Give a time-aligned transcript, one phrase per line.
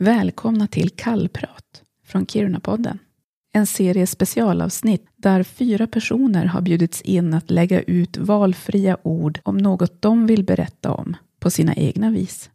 [0.00, 2.98] Välkomna till Kallprat från Kiruna-podden.
[3.52, 9.58] En serie specialavsnitt där fyra personer har bjudits in att lägga ut valfria ord om
[9.58, 12.50] något de vill berätta om på sina egna vis.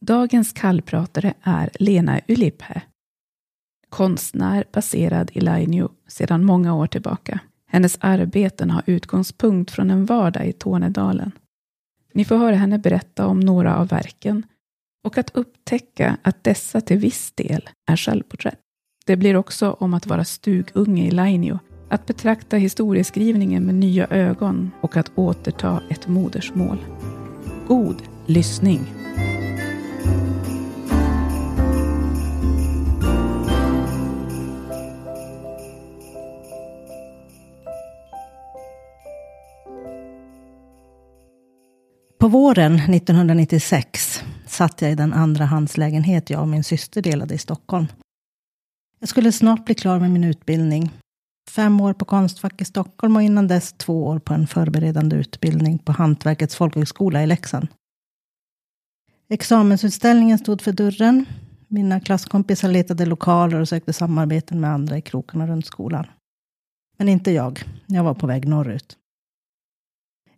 [0.00, 2.82] Dagens kallpratare är Lena Ylipä.
[3.88, 7.40] Konstnär baserad i Lainio sedan många år tillbaka.
[7.66, 11.32] Hennes arbeten har utgångspunkt från en vardag i Tornedalen.
[12.14, 14.46] Ni får höra henne berätta om några av verken
[15.04, 18.58] och att upptäcka att dessa till viss del är självporträtt.
[19.06, 21.58] Det blir också om att vara stugunge i Lainio,
[21.88, 26.78] att betrakta historieskrivningen med nya ögon och att återta ett modersmål.
[27.68, 28.80] God lyssning!
[42.18, 44.19] På våren 1996
[44.60, 47.86] satt jag i den andra handslägenhet jag och min syster delade i Stockholm.
[48.98, 50.90] Jag skulle snart bli klar med min utbildning.
[51.50, 55.78] Fem år på Konstfack i Stockholm och innan dess två år på en förberedande utbildning
[55.78, 57.68] på Hantverkets folkhögskola i Leksand.
[59.28, 61.26] Examensutställningen stod för dörren.
[61.68, 66.06] Mina klasskompisar letade lokaler och sökte samarbeten med andra i krokarna runt skolan.
[66.98, 67.62] Men inte jag.
[67.86, 68.96] Jag var på väg norrut.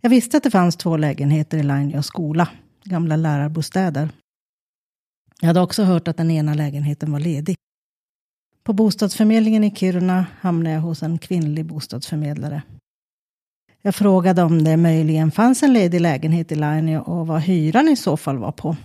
[0.00, 2.48] Jag visste att det fanns två lägenheter i Lainio skola,
[2.92, 4.10] gamla lärarbostäder.
[5.40, 7.56] Jag hade också hört att den ena lägenheten var ledig.
[8.62, 12.62] På bostadsförmedlingen i Kiruna hamnade jag hos en kvinnlig bostadsförmedlare.
[13.82, 17.96] Jag frågade om det möjligen fanns en ledig lägenhet i Lainio och vad hyran i
[17.96, 18.76] så fall var på.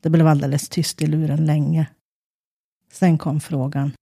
[0.00, 1.86] Det blev alldeles tyst i luren länge.
[2.92, 3.92] Sen kom frågan.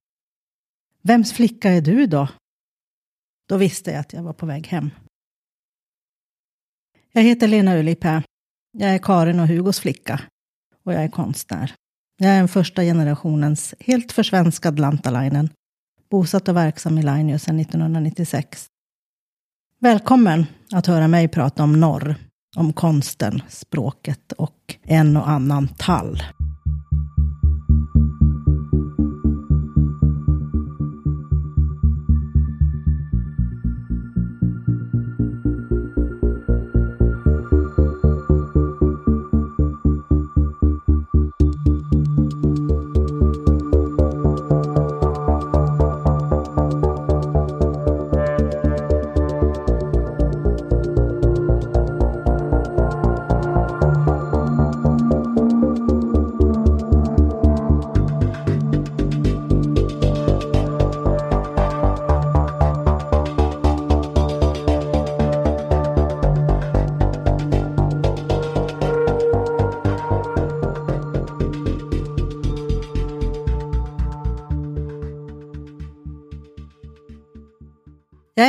[1.03, 2.29] Vems flicka är du då?
[3.49, 4.91] Då visste jag att jag var på väg hem.
[7.13, 8.23] Jag heter Lena Ulipää
[8.73, 10.21] jag är Karin och Hugos flicka.
[10.85, 11.75] Och jag är konstnär.
[12.17, 15.51] Jag är en första generationens helt försvenskad lantalainen.
[16.11, 18.67] Bosatt och verksam i Lainio sedan 1996.
[19.81, 22.15] Välkommen att höra mig prata om norr.
[22.57, 26.23] Om konsten, språket och en och annan tall.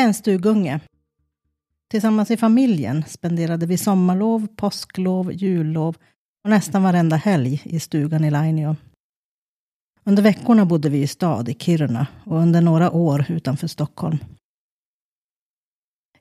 [0.01, 0.79] Är en stugunge.
[1.89, 5.97] Tillsammans i familjen spenderade vi sommarlov, påsklov, jullov
[6.43, 8.75] och nästan varenda helg i stugan i Lainio.
[10.03, 14.17] Under veckorna bodde vi i stad, i Kiruna, och under några år utanför Stockholm.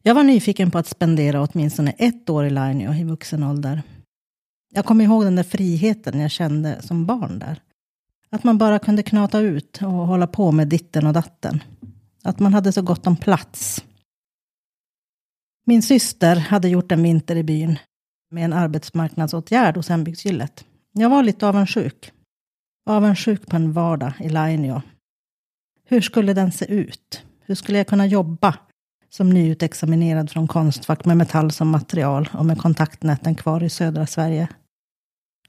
[0.02, 3.82] Jag var nyfiken på att spendera åtminstone ett år i Lainio i vuxen ålder.
[4.72, 7.62] Jag kommer ihåg den där friheten jag kände som barn där.
[8.30, 11.62] Att man bara kunde knata ut och hålla på med ditten och datten.
[12.22, 13.84] Att man hade så gott om plats.
[15.66, 17.78] Min syster hade gjort en vinter i byn
[18.30, 20.64] med en arbetsmarknadsåtgärd hos hembygdsgillet.
[20.92, 22.12] Jag var lite avundsjuk.
[22.86, 24.82] Avundsjuk på en vardag i Lainio.
[25.84, 27.24] Hur skulle den se ut?
[27.40, 28.54] Hur skulle jag kunna jobba
[29.08, 34.48] som nyutexaminerad från Konstfack med metall som material och med kontaktnäten kvar i södra Sverige?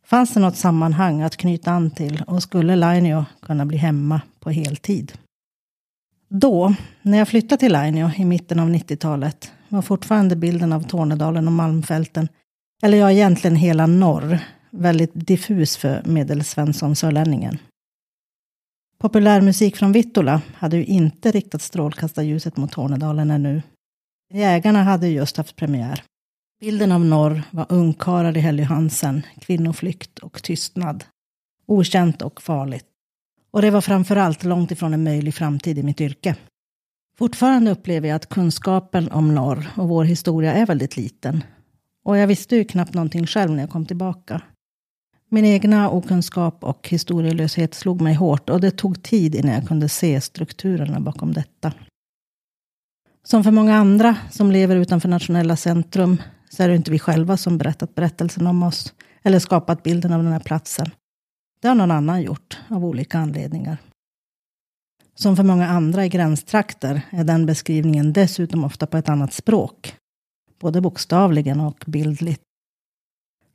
[0.03, 4.49] Fanns det något sammanhang att knyta an till och skulle Lainio kunna bli hemma på
[4.49, 5.11] heltid?
[6.33, 11.47] Då, när jag flyttade till Lainio i mitten av 90-talet, var fortfarande bilden av Tornedalen
[11.47, 12.27] och Malmfälten,
[12.83, 17.57] eller ja, egentligen hela norr, väldigt diffus för medelsvensson-sörlänningen.
[18.97, 23.61] Populärmusik från Vittula hade ju inte riktat strålkastarljuset mot Tornedalen ännu.
[24.33, 26.03] Jägarna hade just haft premiär.
[26.59, 31.03] Bilden av norr var ungkarlar i Helly Hansen, kvinnoflykt och tystnad.
[31.65, 32.90] Okänt och farligt.
[33.53, 36.35] Och det var framför allt långt ifrån en möjlig framtid i mitt yrke.
[37.17, 41.43] Fortfarande upplever jag att kunskapen om norr och vår historia är väldigt liten.
[42.05, 44.41] Och jag visste ju knappt någonting själv när jag kom tillbaka.
[45.29, 49.89] Min egna okunskap och historielöshet slog mig hårt och det tog tid innan jag kunde
[49.89, 51.73] se strukturerna bakom detta.
[53.23, 57.37] Som för många andra som lever utanför nationella centrum så är det inte vi själva
[57.37, 58.93] som berättat berättelsen om oss
[59.23, 60.91] eller skapat bilden av den här platsen.
[61.61, 63.77] Det har någon annan gjort av olika anledningar.
[65.15, 69.95] Som för många andra i gränstrakter är den beskrivningen dessutom ofta på ett annat språk.
[70.59, 72.41] Både bokstavligen och bildligt.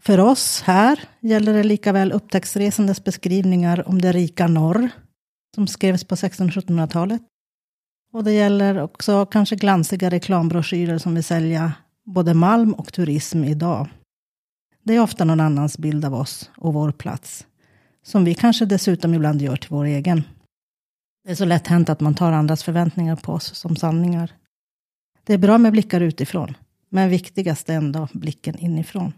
[0.00, 4.88] För oss här gäller det lika väl upptäcktsresandes beskrivningar om det rika norr
[5.55, 7.23] som skrevs på 1600-1700-talet.
[8.12, 11.73] Och det gäller också kanske glansiga reklambroschyrer som vill sälja
[12.05, 13.88] både malm och turism idag.
[14.82, 17.47] Det är ofta någon annans bild av oss och vår plats.
[18.06, 20.23] Som vi kanske dessutom ibland gör till vår egen.
[21.25, 24.32] Det är så lätt hänt att man tar andras förväntningar på oss som sanningar.
[25.25, 26.56] Det är bra med blickar utifrån,
[26.88, 29.12] men viktigast är ändå blicken inifrån.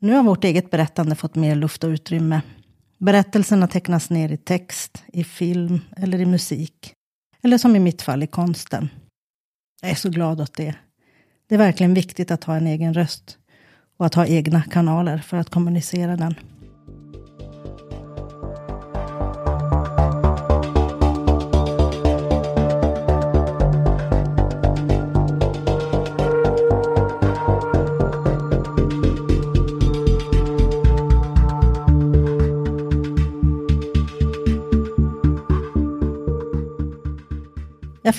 [0.00, 2.42] Nu har vårt eget berättande fått mer luft och utrymme.
[2.98, 6.94] Berättelserna tecknas ner i text, i film eller i musik.
[7.42, 8.88] Eller som i mitt fall i konsten.
[9.80, 10.74] Jag är så glad åt det.
[11.46, 13.38] Det är verkligen viktigt att ha en egen röst
[13.96, 16.34] och att ha egna kanaler för att kommunicera den.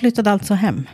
[0.03, 0.87] Flyttade alltså hem.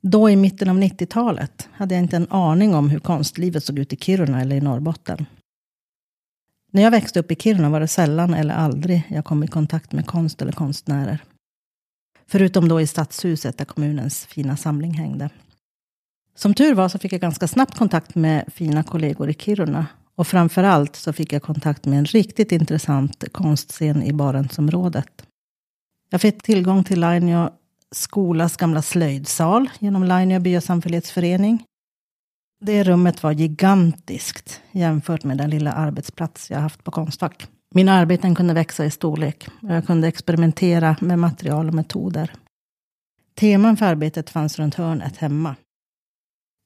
[0.00, 3.92] Då i mitten av 90-talet hade jag inte en aning om hur konstlivet såg ut
[3.92, 5.26] i Kiruna eller i Norrbotten.
[6.70, 9.92] När jag växte upp i Kiruna var det sällan eller aldrig jag kom i kontakt
[9.92, 11.24] med konst eller konstnärer.
[12.26, 15.30] Förutom då i stadshuset där kommunens fina samling hängde.
[16.34, 19.86] Som tur var så fick jag ganska snabbt kontakt med fina kollegor i Kiruna.
[20.14, 25.26] Och framför allt så fick jag kontakt med en riktigt intressant konstscen i Barentsområdet.
[26.10, 27.50] Jag fick tillgång till Lainio
[27.92, 31.64] skolas gamla slöjdsal genom Lainio byasamfällighetsförening.
[32.60, 37.48] Det rummet var gigantiskt jämfört med den lilla arbetsplats jag haft på Konstfack.
[37.74, 42.32] Mina arbeten kunde växa i storlek och jag kunde experimentera med material och metoder.
[43.34, 45.56] Teman för arbetet fanns runt hörnet hemma.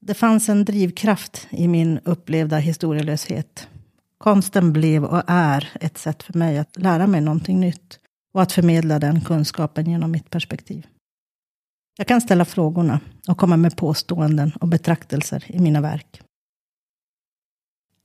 [0.01, 3.67] Det fanns en drivkraft i min upplevda historielöshet.
[4.17, 7.99] Konsten blev och är ett sätt för mig att lära mig någonting nytt
[8.33, 10.87] och att förmedla den kunskapen genom mitt perspektiv.
[11.97, 16.21] Jag kan ställa frågorna och komma med påståenden och betraktelser i mina verk.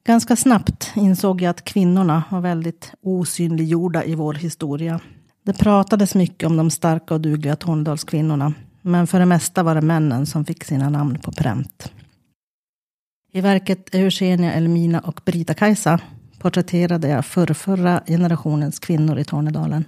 [0.04, 5.00] Ganska snabbt insåg jag att kvinnorna var väldigt osynliggjorda i vår historia.
[5.42, 9.80] Det pratades mycket om de starka och dugliga Tornedalskvinnorna, men för det mesta var det
[9.80, 11.92] männen som fick sina namn på pränt.
[13.32, 16.00] I verket Eugenia, Elmina och Brita-Kajsa
[16.38, 19.84] porträtterade jag förrförra generationens kvinnor i Tornedalen.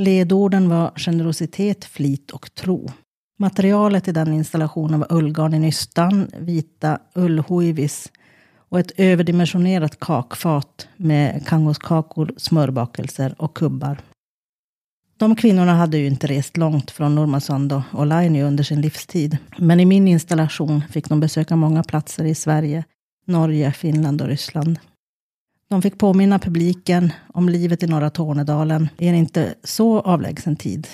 [0.00, 2.90] Ledorden var generositet, flit och tro.
[3.38, 8.12] Materialet i den installationen var ullgarn i nystan, vita ullhuivis
[8.56, 14.00] och ett överdimensionerat kakfat med kangoskakor, smörbakelser och kubbar.
[15.16, 19.38] De kvinnorna hade ju inte rest långt från Nurmasand och Lainio under sin livstid.
[19.58, 22.84] Men i min installation fick de besöka många platser i Sverige,
[23.26, 24.78] Norge, Finland och Ryssland.
[25.70, 30.88] De fick påminna publiken om livet i norra Tornedalen i en inte så avlägsen tid.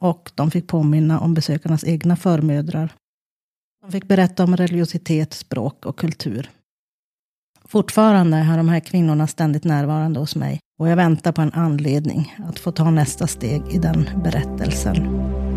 [0.00, 2.92] Och de fick påminna om besökarnas egna förmödrar.
[3.82, 6.50] De fick berätta om religiositet, språk och kultur.
[7.64, 12.36] Fortfarande är de här kvinnorna ständigt närvarande hos mig och jag väntar på en anledning
[12.48, 15.47] att få ta nästa steg i den berättelsen.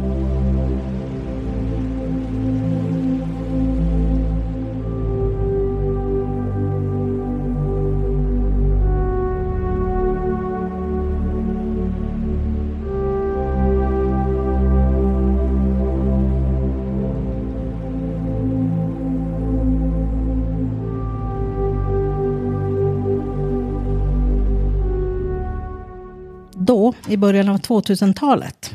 [27.12, 28.74] I början av 2000-talet,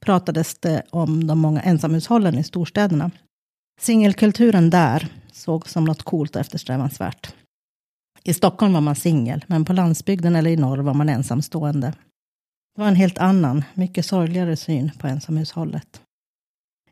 [0.00, 3.10] pratades det om de många ensamhushållen i storstäderna.
[3.80, 7.34] Singelkulturen där såg som något coolt och eftersträvansvärt.
[8.22, 11.92] I Stockholm var man singel, men på landsbygden eller i norr var man ensamstående.
[12.76, 16.00] Det var en helt annan, mycket sorgligare syn på ensamhushållet.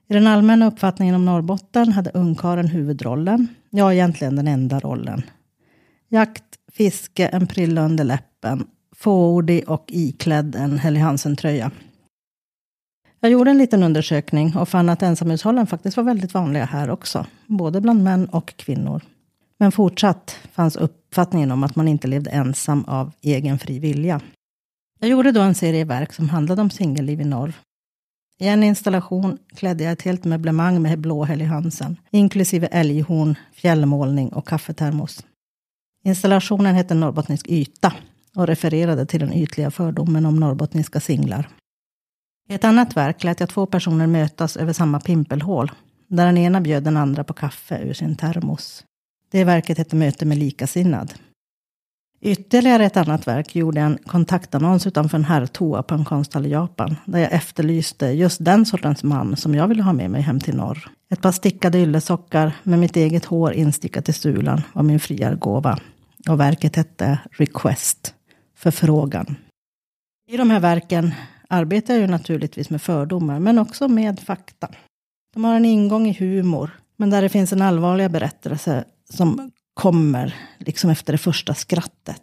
[0.09, 5.23] I den allmänna uppfattningen om Norrbotten hade ungkaren huvudrollen, ja egentligen den enda rollen.
[6.09, 8.67] Jakt, fiske, en prilla under läppen
[9.07, 11.71] fåordig och iklädd en Helly Hansen-tröja.
[13.21, 17.27] Jag gjorde en liten undersökning och fann att ensamhushållen faktiskt var väldigt vanliga här också,
[17.47, 19.03] både bland män och kvinnor.
[19.59, 24.21] Men fortsatt fanns uppfattningen om att man inte levde ensam av egen fri vilja.
[25.01, 27.53] Jag gjorde då en serie verk som handlade om singelliv i norr.
[28.41, 34.29] I en installation klädde jag ett helt möblemang med blå Helly Hansen, inklusive älghorn, fjällmålning
[34.29, 35.27] och kaffetermos.
[36.05, 37.93] Installationen hette Norrbottnisk yta
[38.37, 41.49] och refererade till den ytliga fördomen om norrbottniska singlar.
[42.49, 45.73] I ett annat verk lät jag två personer mötas över samma pimpelhål,
[46.09, 48.85] där den ena bjöd den andra på kaffe ur sin termos.
[49.31, 51.15] Det verket hette Möte med likasinnad.
[52.21, 56.97] Ytterligare ett annat verk gjorde en kontaktannons utanför en herrtoa på en konsthall i Japan,
[57.05, 60.57] där jag efterlyste just den sortens man som jag ville ha med mig hem till
[60.57, 60.89] norr.
[61.11, 65.79] Ett par stickade yllesockar med mitt eget hår instickat i sulan var min friargåva.
[66.29, 68.15] Och verket hette Request,
[68.57, 69.37] förfrågan.
[70.29, 71.15] I de här verken
[71.49, 74.69] arbetar jag ju naturligtvis med fördomar, men också med fakta.
[75.35, 80.35] De har en ingång i humor, men där det finns en allvarlig berättelse som kommer
[80.59, 82.23] liksom efter det första skrattet.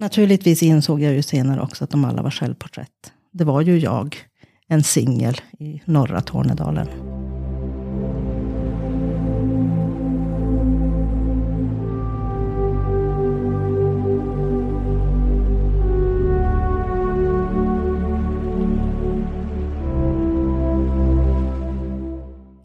[0.00, 3.12] Naturligtvis insåg jag ju senare också att de alla var självporträtt.
[3.32, 4.16] Det var ju jag,
[4.66, 7.21] en singel i norra Tornedalen.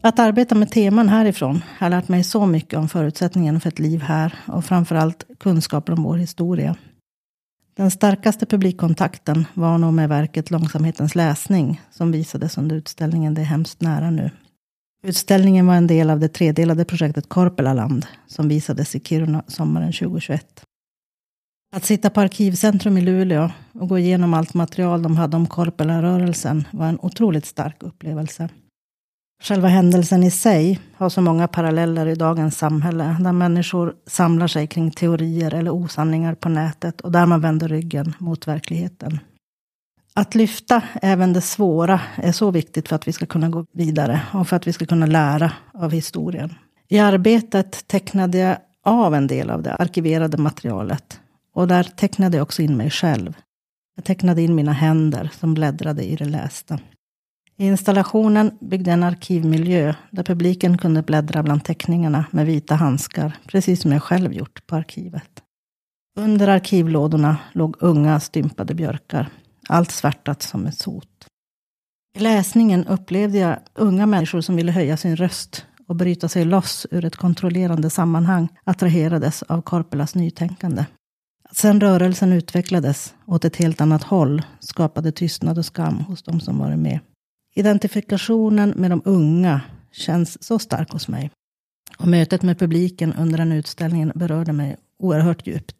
[0.00, 4.00] Att arbeta med teman härifrån har lärt mig så mycket om förutsättningarna för ett liv
[4.00, 6.76] här och framförallt kunskaper om vår historia.
[7.76, 13.44] Den starkaste publikkontakten var nog med verket Långsamhetens läsning som visades under utställningen Det är
[13.44, 14.30] hemskt nära nu.
[15.02, 20.64] Utställningen var en del av det tredelade projektet Korpelaland som visades i Kiruna sommaren 2021.
[21.76, 26.64] Att sitta på Arkivcentrum i Luleå och gå igenom allt material de hade om Korpela-rörelsen
[26.70, 28.48] var en otroligt stark upplevelse.
[29.42, 34.66] Själva händelsen i sig har så många paralleller i dagens samhälle där människor samlar sig
[34.66, 39.18] kring teorier eller osanningar på nätet och där man vänder ryggen mot verkligheten.
[40.14, 44.20] Att lyfta även det svåra är så viktigt för att vi ska kunna gå vidare
[44.32, 46.54] och för att vi ska kunna lära av historien.
[46.88, 51.20] I arbetet tecknade jag av en del av det arkiverade materialet
[51.54, 53.36] och där tecknade jag också in mig själv.
[53.96, 56.78] Jag tecknade in mina händer som bläddrade i det lästa.
[57.60, 63.82] I installationen byggde en arkivmiljö där publiken kunde bläddra bland teckningarna med vita handskar, precis
[63.82, 65.42] som jag själv gjort på arkivet.
[66.18, 69.28] Under arkivlådorna låg unga stympade björkar,
[69.68, 71.26] allt svärtat som ett sot.
[72.16, 76.86] I läsningen upplevde jag unga människor som ville höja sin röst och bryta sig loss
[76.90, 80.84] ur ett kontrollerande sammanhang attraherades av Korpelas nytänkande.
[81.52, 86.58] Sen rörelsen utvecklades åt ett helt annat håll skapade tystnad och skam hos de som
[86.58, 87.00] varit med.
[87.58, 89.60] Identifikationen med de unga
[89.92, 91.30] känns så stark hos mig.
[91.98, 95.76] Och mötet med publiken under den utställningen berörde mig oerhört djupt.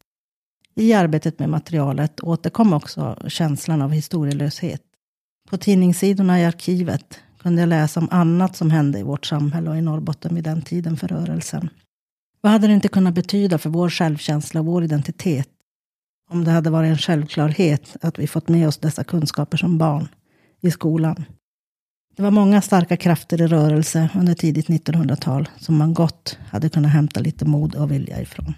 [0.74, 4.82] I arbetet med materialet återkom också känslan av historielöshet.
[5.48, 9.76] På tidningssidorna i arkivet kunde jag läsa om annat som hände i vårt samhälle och
[9.76, 11.70] i Norrbotten vid den tiden för rörelsen.
[12.40, 15.48] Vad hade det inte kunnat betyda för vår självkänsla och vår identitet
[16.30, 20.08] om det hade varit en självklarhet att vi fått med oss dessa kunskaper som barn
[20.60, 21.24] i skolan?
[22.18, 26.92] Det var många starka krafter i rörelse under tidigt 1900-tal som man gott hade kunnat
[26.92, 28.54] hämta lite mod och vilja ifrån.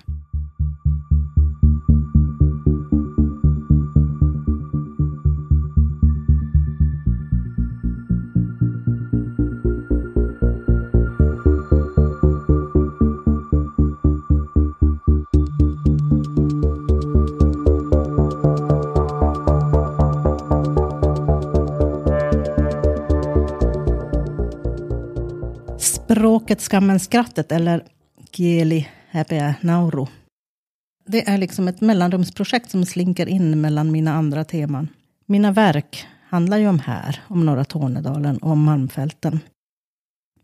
[26.21, 27.85] Språket Skammen skrattet eller
[28.31, 30.07] Kieli häpeä nauru.
[31.07, 34.89] Det är liksom ett mellanrumsprojekt som slinker in mellan mina andra teman.
[35.27, 39.41] Mina verk handlar ju om här, om norra Tornedalen och om Malmfälten.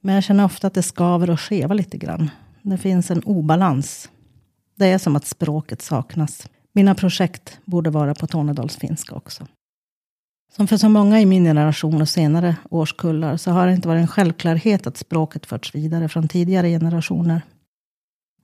[0.00, 2.30] Men jag känner ofta att det skaver och skevar lite grann.
[2.62, 4.10] Det finns en obalans.
[4.74, 6.48] Det är som att språket saknas.
[6.72, 9.46] Mina projekt borde vara på tornedalsfinska också.
[10.52, 14.00] Som för så många i min generation och senare årskullar så har det inte varit
[14.00, 17.42] en självklarhet att språket förts vidare från tidigare generationer.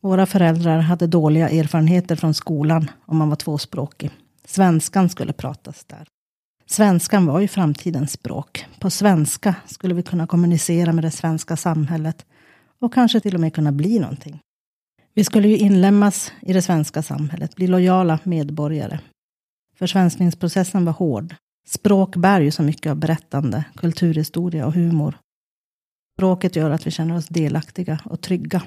[0.00, 4.10] Våra föräldrar hade dåliga erfarenheter från skolan om man var tvåspråkig.
[4.44, 6.08] Svenskan skulle pratas där.
[6.66, 8.66] Svenskan var ju framtidens språk.
[8.78, 12.26] På svenska skulle vi kunna kommunicera med det svenska samhället
[12.80, 14.40] och kanske till och med kunna bli någonting.
[15.14, 19.00] Vi skulle ju inlämnas i det svenska samhället, bli lojala medborgare.
[19.78, 21.34] Försvenskningsprocessen var hård
[21.66, 25.18] Språk bär ju så mycket av berättande, kulturhistoria och humor.
[26.16, 28.62] Språket gör att vi känner oss delaktiga och trygga.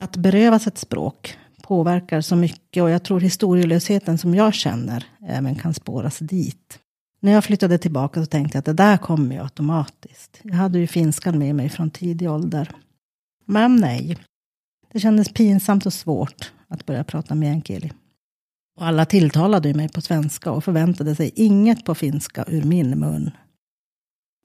[0.00, 5.54] Att berövas ett språk påverkar så mycket och jag tror historielösheten som jag känner även
[5.54, 6.78] kan spåras dit.
[7.20, 10.40] När jag flyttade tillbaka så tänkte jag att det där kommer ju automatiskt.
[10.42, 12.70] Jag hade ju finskan med mig från tidig ålder.
[13.44, 14.18] Men nej.
[14.92, 17.92] Det kändes pinsamt och svårt att börja prata meänkieli.
[18.78, 23.30] Och alla tilltalade mig på svenska och förväntade sig inget på finska ur min mun.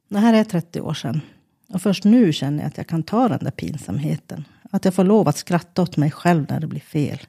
[0.10, 1.22] Det här är 30 år sedan.
[1.70, 4.46] Och först nu känner jag att jag kan ta den där pinsamheten.
[4.72, 7.20] Att jag får lov att skratta åt mig själv när det blir fel.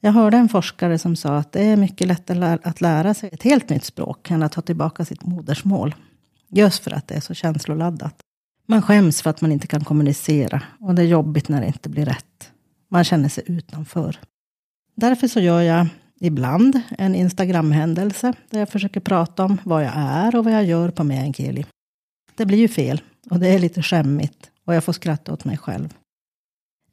[0.00, 3.42] Jag hörde en forskare som sa att det är mycket lättare att lära sig ett
[3.42, 5.94] helt nytt språk än att ta tillbaka sitt modersmål.
[6.48, 8.14] Just för att det är så känsloladdat.
[8.66, 11.88] Man skäms för att man inte kan kommunicera och det är jobbigt när det inte
[11.88, 12.50] blir rätt.
[12.88, 14.18] Man känner sig utanför.
[14.94, 15.86] Därför så gör jag
[16.20, 20.90] ibland en Instagram-händelse där jag försöker prata om vad jag är och vad jag gör
[20.90, 21.66] på meänkieli.
[22.36, 25.58] Det blir ju fel och det är lite skämmigt och jag får skratta åt mig
[25.58, 25.94] själv.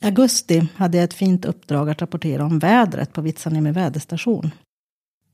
[0.01, 4.51] I augusti hade jag ett fint uppdrag att rapportera om vädret på Vitsaniemi väderstation.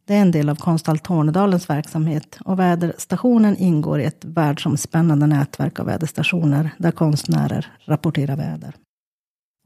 [0.05, 5.79] Det är en del av Konsthall Tornedalens verksamhet och väderstationen ingår i ett världsomspännande nätverk
[5.79, 8.75] av väderstationer där konstnärer rapporterar väder.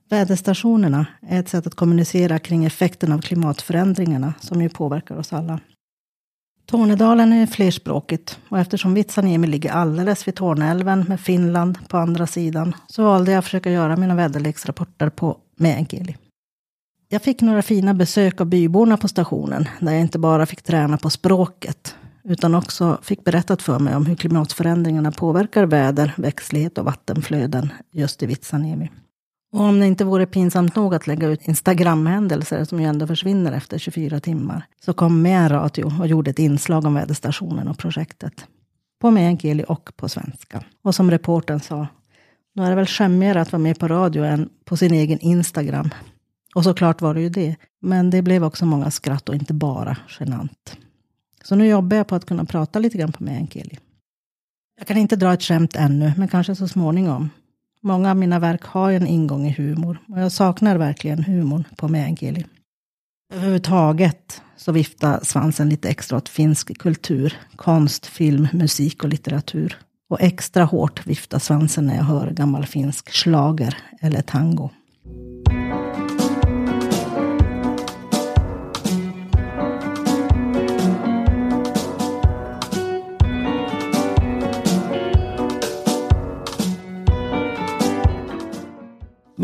[0.09, 5.59] Väderstationerna är ett sätt att kommunicera kring effekten av klimatförändringarna som ju påverkar oss alla.
[6.65, 12.75] Tornedalen är flerspråkigt och eftersom Vitsaniemi ligger alldeles vid Torneälven med Finland på andra sidan
[12.87, 16.15] så valde jag att försöka göra mina väderleksrapporter på meänkieli.
[17.09, 20.97] Jag fick några fina besök av byborna på stationen där jag inte bara fick träna
[20.97, 26.85] på språket utan också fick berättat för mig om hur klimatförändringarna påverkar väder, växtlighet och
[26.85, 28.89] vattenflöden just i Vitsaniemi.
[29.53, 33.51] Och om det inte vore pinsamt nog att lägga ut Instagram-händelser som ju ändå försvinner
[33.51, 38.45] efter 24 timmar, så kom med radio och gjorde ett inslag om väderstationen och projektet.
[39.01, 40.63] På meänkieli och på svenska.
[40.83, 41.87] Och som reporten sa,
[42.55, 45.89] nu är det väl skämmigare att vara med på radio än på sin egen Instagram.
[46.55, 47.55] Och såklart var det ju det.
[47.81, 50.77] Men det blev också många skratt och inte bara genant.
[51.43, 53.77] Så nu jobbar jag på att kunna prata lite grann på meänkieli.
[54.77, 57.29] Jag kan inte dra ett skämt ännu, men kanske så småningom.
[57.87, 61.87] Många av mina verk har en ingång i humor och jag saknar verkligen humorn på
[61.87, 62.45] meänkieli.
[63.33, 69.77] Överhuvudtaget så viftar svansen lite extra åt finsk kultur, konst, film, musik och litteratur.
[70.09, 74.69] Och extra hårt viftar svansen när jag hör gammal finsk slager eller tango.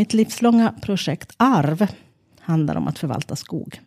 [0.03, 1.87] Mitt livslånga projekt Arv
[2.39, 3.81] handlar om att förvalta skog.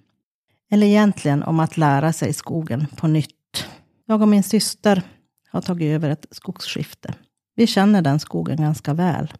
[0.70, 3.66] Eller egentligen om att lära sig skogen på nytt.
[4.06, 5.02] Jag och min syster
[5.48, 7.14] har tagit över ett skogsskifte.
[7.56, 9.32] Vi känner den skogen ganska väl.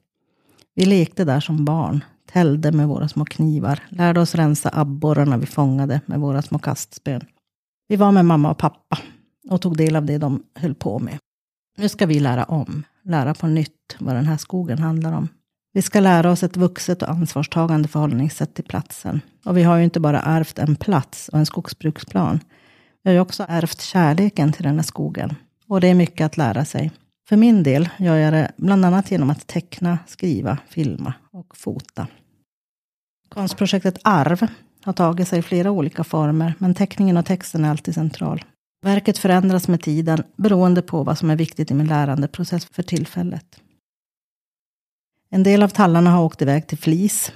[0.75, 5.47] Vi lekte där som barn, tällde med våra små knivar, lärde oss rensa abborrarna vi
[5.47, 7.25] fångade med våra små kastspön.
[7.89, 8.99] Vi var med mamma och pappa
[9.51, 11.19] och tog del av det de höll på med.
[11.77, 15.29] Nu ska vi lära om, lära på nytt vad den här skogen handlar om.
[15.77, 19.21] Vi ska lära oss ett vuxet och ansvarstagande förhållningssätt till platsen.
[19.45, 22.41] Och vi har ju inte bara ärvt en plats och en skogsbruksplan.
[23.03, 25.35] Vi har ju också ärvt kärleken till den här skogen.
[25.69, 26.91] Och det är mycket att lära sig.
[27.29, 32.07] För min del gör jag det bland annat genom att teckna, skriva, filma och fota.
[33.29, 34.47] Konstprojektet Arv
[34.85, 38.45] har tagit sig flera olika former, men teckningen och texten är alltid central.
[38.83, 43.61] Verket förändras med tiden beroende på vad som är viktigt i min lärandeprocess för tillfället.
[45.37, 47.33] En del av tallarna har åkt iväg till flis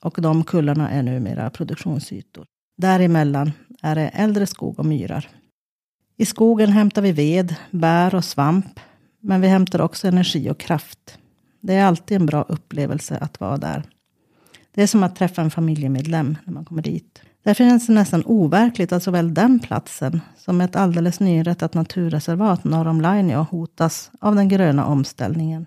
[0.00, 2.46] och de kullarna är numera produktionsytor.
[2.76, 5.28] Däremellan är det äldre skog och myrar.
[6.16, 8.80] I skogen hämtar vi ved, bär och svamp,
[9.20, 11.18] men vi hämtar också energi och kraft.
[11.60, 13.82] Det är alltid en bra upplevelse att vara där.
[14.74, 17.22] Det är som att träffa en familjemedlem när man kommer dit.
[17.42, 22.88] Därför känns det nästan overkligt att såväl den platsen som ett alldeles nyinrättat naturreservat norr
[22.88, 25.66] om Lainio hotas av den gröna omställningen.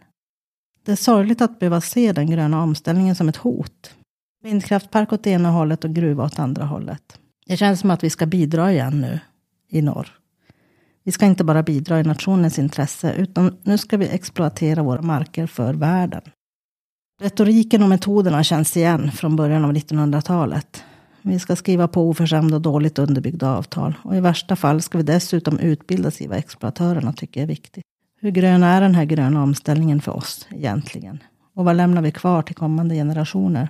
[0.86, 3.96] Det är sorgligt att behöva se den gröna omställningen som ett hot.
[4.44, 7.20] Vindkraftpark åt ena hållet och gruva åt andra hållet.
[7.46, 9.20] Det känns som att vi ska bidra igen nu
[9.70, 10.08] i norr.
[11.04, 15.48] Vi ska inte bara bidra i nationens intresse, utan nu ska vi exploatera våra marker
[15.48, 16.22] för världen.
[17.22, 20.84] Retoriken och metoderna känns igen från början av 1900-talet.
[21.22, 23.94] Vi ska skriva på oförskämda och dåligt underbyggda avtal.
[24.04, 27.84] Och i värsta fall ska vi dessutom utbilda sig vad exploatörerna tycker är viktigt.
[28.24, 31.24] Hur grön är den här gröna omställningen för oss egentligen?
[31.54, 33.70] Och vad lämnar vi kvar till kommande generationer?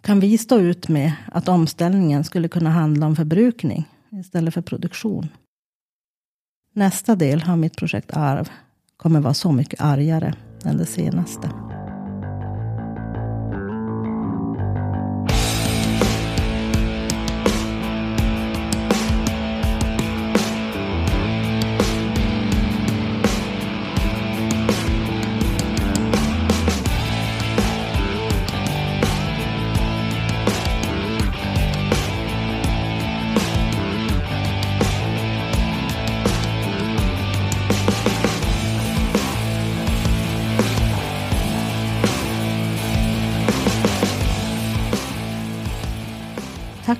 [0.00, 5.28] Kan vi stå ut med att omställningen skulle kunna handla om förbrukning istället för produktion?
[6.72, 8.48] Nästa del av mitt projekt Arv
[8.96, 11.50] kommer vara så mycket argare än det senaste.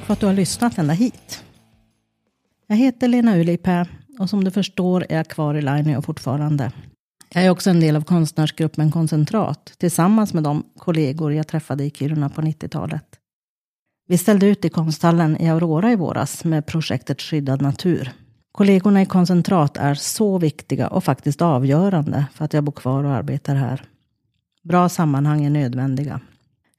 [0.02, 1.44] För att du har lyssnat ända hit.
[2.66, 3.86] Jag heter Lena Ylipää
[4.18, 6.72] och som du förstår är jag kvar i Lainio fortfarande.
[7.34, 11.90] Jag är också en del av konstnärsgruppen Koncentrat tillsammans med de kollegor jag träffade i
[11.90, 13.04] Kiruna på 90-talet.
[14.08, 18.12] Vi ställde ut i konsthallen i Aurora i våras med projektet Skyddad natur.
[18.52, 23.12] Kollegorna i Koncentrat är så viktiga och faktiskt avgörande för att jag bor kvar och
[23.12, 23.84] arbetar här.
[24.62, 26.20] Bra sammanhang är nödvändiga.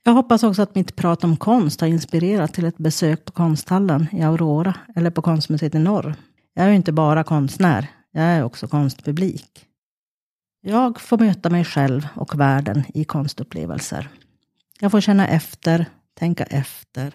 [0.05, 4.07] Jag hoppas också att mitt prat om konst har inspirerat till ett besök på konsthallen
[4.11, 6.15] i Aurora eller på Konstmuseet i norr.
[6.53, 9.65] Jag är ju inte bara konstnär, jag är också konstpublik.
[10.61, 14.09] Jag får möta mig själv och världen i konstupplevelser.
[14.79, 17.13] Jag får känna efter, tänka efter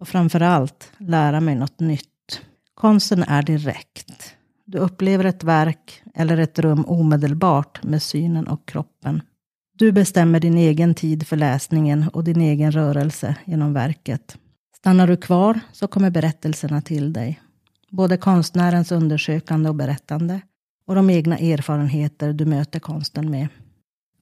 [0.00, 2.40] och framför allt lära mig något nytt.
[2.74, 4.34] Konsten är direkt.
[4.64, 9.22] Du upplever ett verk eller ett rum omedelbart med synen och kroppen.
[9.80, 14.38] Du bestämmer din egen tid för läsningen och din egen rörelse genom verket.
[14.76, 17.40] Stannar du kvar så kommer berättelserna till dig.
[17.90, 20.40] Både konstnärens undersökande och berättande
[20.86, 23.48] och de egna erfarenheter du möter konsten med.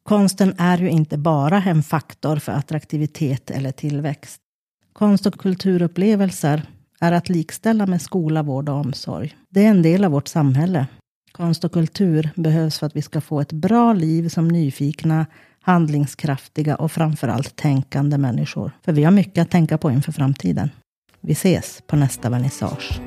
[0.03, 4.41] Konsten är ju inte bara en faktor för attraktivitet eller tillväxt.
[4.93, 6.63] Konst och kulturupplevelser
[7.01, 9.37] är att likställa med skola, vård och omsorg.
[9.49, 10.87] Det är en del av vårt samhälle.
[11.33, 15.27] Konst och kultur behövs för att vi ska få ett bra liv som nyfikna,
[15.69, 18.73] handlingskraftiga och framförallt tänkande människor.
[18.85, 20.71] För vi har mycket att tänka på inför framtiden.
[21.21, 23.01] Vi ses på nästa vernissage.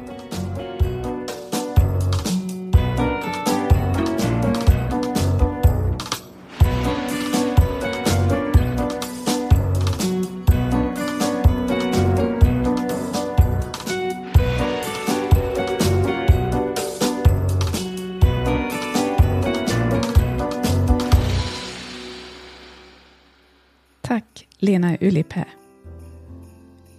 [24.63, 25.47] Lena Ylipää.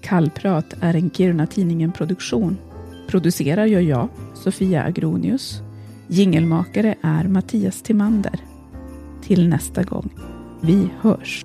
[0.00, 2.56] Kallprat är en Kiruna-Tidningen-produktion.
[3.06, 5.62] Producerar gör jag, Sofia Agronius.
[6.08, 8.40] Jingelmakare är Mattias Timander.
[9.22, 10.10] Till nästa gång.
[10.60, 11.44] Vi hörs.